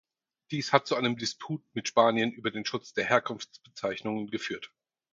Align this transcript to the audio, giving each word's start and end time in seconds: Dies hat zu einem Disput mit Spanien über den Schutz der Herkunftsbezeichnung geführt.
Dies 0.49 0.73
hat 0.73 0.87
zu 0.87 0.95
einem 0.95 1.15
Disput 1.15 1.63
mit 1.75 1.87
Spanien 1.87 2.31
über 2.31 2.49
den 2.49 2.65
Schutz 2.65 2.91
der 2.93 3.05
Herkunftsbezeichnung 3.05 4.25
geführt. 4.31 4.71